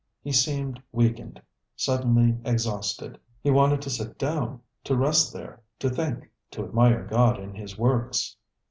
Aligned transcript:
He 0.23 0.31
seemed 0.31 0.81
weakened, 0.91 1.39
suddenly 1.75 2.35
exhausted; 2.43 3.19
he 3.43 3.51
wanted 3.51 3.83
to 3.83 3.91
sit 3.91 4.17
down, 4.17 4.61
to 4.83 4.97
rest 4.97 5.31
there, 5.31 5.61
to 5.77 5.91
think, 5.91 6.27
to 6.49 6.63
admire 6.65 7.05
God 7.05 7.37
in 7.39 7.53
His 7.53 7.77
works. 7.77 8.35